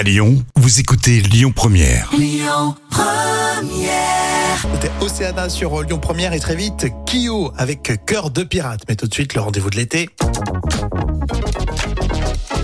À 0.00 0.02
Lyon, 0.02 0.42
vous 0.56 0.80
écoutez 0.80 1.20
Lyon 1.20 1.52
Première. 1.54 2.10
C'était 4.72 4.90
Océana 5.02 5.50
sur 5.50 5.82
Lyon 5.82 5.98
Première 5.98 6.32
et 6.32 6.40
très 6.40 6.56
vite 6.56 6.86
Kyo 7.04 7.52
avec 7.58 8.06
Cœur 8.06 8.30
de 8.30 8.42
pirate. 8.42 8.80
Mais 8.88 8.96
tout 8.96 9.06
de 9.06 9.12
suite 9.12 9.34
le 9.34 9.42
rendez-vous 9.42 9.68
de 9.68 9.76
l'été. 9.76 10.08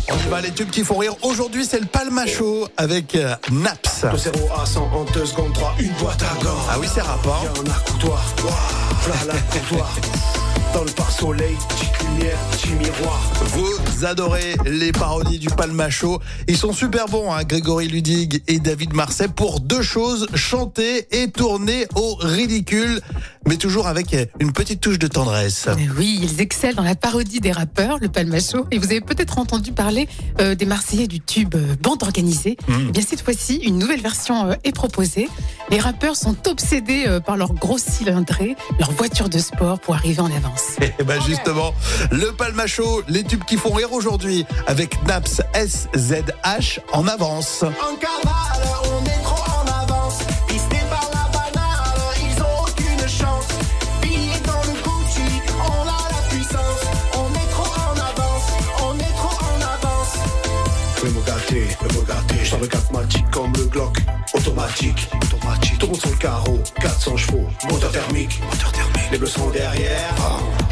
On 0.09 0.17
y 0.17 0.31
va 0.31 0.41
les 0.41 0.51
tubes 0.51 0.71
qui 0.71 0.83
font 0.83 0.97
rire. 0.97 1.15
Aujourd'hui 1.21 1.67
c'est 1.67 1.79
le 1.79 1.85
Palmacho 1.85 2.69
avec 2.79 3.15
euh, 3.15 3.35
Naps. 3.53 4.07
De 4.11 4.17
0 4.17 4.39
à 4.59 4.65
100 4.65 4.81
en 4.81 5.05
2 5.05 5.27
secondes 5.27 5.53
3, 5.53 5.75
une 5.81 5.93
boîte 6.01 6.23
à 6.23 6.43
gants. 6.43 6.57
Ah 6.71 6.77
oui 6.81 6.87
c'est 6.91 7.03
rapport. 7.03 7.45
Y'a 7.45 7.51
un 7.51 7.77
accoudoir, 7.77 8.25
voilà 9.03 9.35
l'accoudoir. 9.35 9.95
Dans 10.75 10.85
le 10.85 10.91
pare-soleil, 10.91 11.57
petite 11.69 12.03
lumière, 12.03 12.39
petit 12.53 12.73
miroir. 12.73 13.21
Vous 13.47 14.05
adorez 14.05 14.57
les 14.67 14.93
parodies 14.93 15.39
du 15.39 15.49
Palmacho. 15.49 16.21
Ils 16.49 16.57
sont 16.57 16.73
super 16.73 17.07
bons, 17.07 17.33
hein, 17.33 17.45
Grégory 17.45 17.89
Ludig 17.89 18.43
et 18.47 18.59
David 18.59 18.93
Marseille, 18.93 19.29
pour 19.35 19.61
deux 19.61 19.83
choses, 19.83 20.27
chanter 20.35 21.07
et 21.13 21.31
tourner 21.31 21.87
au 21.95 22.15
ridicule, 22.17 23.01
mais 23.47 23.57
toujours 23.57 23.87
avec 23.87 24.15
une 24.39 24.53
petite 24.53 24.81
touche 24.81 24.99
de 24.99 25.07
tendresse. 25.07 25.67
Mais 25.77 25.89
Oui, 25.97 26.21
ils 26.23 26.41
excellent 26.41 26.77
dans 26.77 26.83
la 26.83 26.95
parodie 26.95 27.41
des 27.41 27.53
rappeurs, 27.53 27.99
le 28.01 28.09
Palmacho. 28.09 28.67
Et 28.71 28.79
vous 28.79 28.87
avez 28.87 29.01
peut-être 29.01 29.39
entendu 29.39 29.73
parler 29.73 30.09
euh, 30.41 30.55
des 30.55 30.67
Marseillais 30.67 31.07
du 31.07 31.21
tube 31.21 31.55
euh, 31.55 31.75
Bande 31.81 32.03
Organisée. 32.03 32.57
Eh 32.69 32.93
bien, 32.93 33.03
cette 33.07 33.23
fois-ci, 33.23 33.57
une 33.57 33.79
nouvelle 33.79 34.01
version 34.03 34.49
euh, 34.51 34.55
est 34.65 34.73
proposée. 34.73 35.29
Les 35.71 35.81
rappeurs 35.81 36.17
sont 36.17 36.37
obsédés 36.49 37.05
euh, 37.07 37.21
par 37.21 37.37
leur 37.37 37.55
gros 37.55 37.79
cylindrée, 37.79 38.57
leur 38.79 38.91
voiture 38.93 39.29
de 39.29 39.39
sport 39.39 39.81
pour 39.81 39.95
arriver 39.95 40.21
en 40.21 40.31
avance. 40.47 40.77
Et 40.99 41.05
ben 41.05 41.21
justement, 41.23 41.75
le 42.11 42.33
Palmacho, 42.33 43.03
les 43.09 43.25
tubes 43.25 43.45
qui 43.45 43.57
font 43.57 43.73
rire 43.73 43.93
aujourd'hui, 43.93 44.47
avec 44.67 45.03
Naps 45.07 45.43
SZH 45.55 46.81
en 46.93 47.07
avance. 47.07 47.63
En 47.63 47.97
cavale, 47.97 48.67
on 48.85 49.05
est 49.05 49.23
trop 49.23 49.45
en 49.51 49.83
avance. 49.83 50.19
Pistés 50.49 50.85
par 50.91 51.09
la 51.13 51.29
banane, 51.33 52.01
ils 52.21 52.43
ont 52.43 52.63
aucune 52.63 53.09
chance. 53.09 53.49
Dans 54.47 54.63
le 54.63 54.75
Gucci, 54.83 55.43
on 55.59 55.83
a 55.83 56.09
la 56.11 56.29
puissance. 56.29 56.83
On 57.15 57.33
est 57.35 57.51
trop 57.51 57.73
en 57.75 57.97
avance, 57.99 58.47
on 58.83 58.99
est 58.99 59.17
trop 59.17 59.39
en 59.45 59.61
avance. 59.61 60.15
Me 61.03 61.27
gâter, 61.27 61.69
me 61.83 62.05
gâter. 62.07 62.45
Je 62.45 62.51
comme 63.31 63.53
le 63.55 63.65
Glock. 63.67 63.99
Automatique, 64.35 65.09
automatique. 65.23 65.83
Monde 65.87 66.01
sur 66.01 66.11
le 66.11 66.17
carreau, 66.17 66.59
400 66.81 67.17
chevaux. 67.17 67.47
Moteur 67.71 67.93
thermique, 67.93 68.41
moteur 68.43 68.73
thermique. 68.73 68.76
Les 69.17 69.21
bleus 69.21 69.31
sont 69.31 69.49
derrière, 69.49 70.15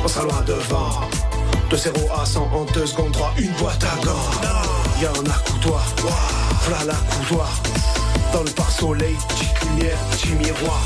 on 0.04 0.06
sera 0.06 0.24
loin 0.24 0.42
devant. 0.46 1.00
De 1.70 1.78
0 1.78 1.96
à 2.14 2.26
100 2.26 2.42
en 2.52 2.64
2 2.74 2.84
secondes 2.84 3.12
3, 3.12 3.32
une 3.38 3.52
boîte 3.52 3.82
à 3.82 4.04
gants. 4.04 4.12
Y'a 5.00 5.08
un 5.08 5.30
accoudoir, 5.30 5.82
voilà 6.60 6.84
l'accoudoir. 6.84 7.48
Dans 8.34 8.42
le 8.42 8.50
pare-soleil, 8.50 9.16
petite 9.28 9.60
lumière, 9.62 9.96
petit 10.10 10.32
miroir. 10.32 10.82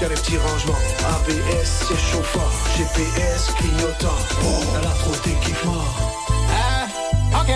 Y'a 0.00 0.08
les 0.08 0.16
petits 0.16 0.38
rangements, 0.38 0.82
ABS, 1.06 1.86
siège 1.86 2.00
chauffant, 2.10 2.50
GPS, 2.76 3.52
clignotant. 3.58 4.18
Elle 4.76 4.84
a 4.84 4.94
trop 4.94 5.14
d'équipement. 5.24 5.84
Ah, 6.50 6.88
ok, 7.42 7.52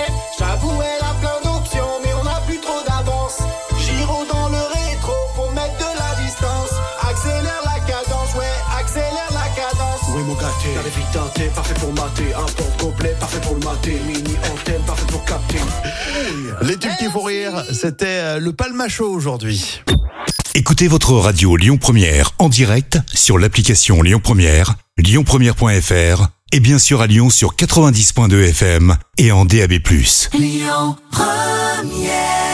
cadence. 10.17 10.23
Oui, 10.23 10.23
mon 10.27 10.35
gâté, 10.35 10.69
t'as 10.75 10.83
les 10.83 10.91
vies 10.91 11.13
teintées, 11.13 11.51
parfait 11.55 11.75
pour 11.75 11.93
mater. 11.93 12.35
Un 12.35 12.53
porte-gobelet, 12.53 13.17
parfait 13.19 13.41
pour 13.41 13.55
le 13.55 13.65
mater. 13.65 14.01
Mini 14.07 14.37
antenne, 14.53 14.83
parfait 14.87 15.07
pour 15.09 15.25
capter. 15.25 15.59
Les 16.63 16.77
tubes 16.77 16.97
qui 16.99 17.07
font 17.07 17.23
rire, 17.23 17.65
c'était 17.73 18.07
euh, 18.07 18.39
le 18.39 18.53
Palmacho 18.53 19.07
aujourd'hui. 19.07 19.83
Écoutez 20.55 20.89
votre 20.89 21.13
radio 21.13 21.57
Lyon 21.57 21.77
Première 21.77 22.33
en 22.39 22.49
direct 22.49 22.99
sur 23.13 23.39
l'application 23.39 24.01
Lyon 24.01 24.21
Première, 24.23 24.75
lyonpremière.fr 24.97 26.29
et 26.53 26.61
bien 26.61 26.79
sûr 26.79 27.03
à 27.03 27.07
Lyon 27.07 27.29
sur 27.29 27.57
90.2 27.57 28.49
FM 28.49 28.97
et 29.19 29.33
en 29.33 29.45
DAB+. 29.45 29.73
Lyon 30.33 30.97
Première 31.11 32.46